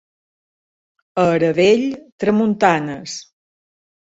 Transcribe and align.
A 1.23 1.27
Aravell, 1.35 1.85
tramuntanes. 2.25 3.19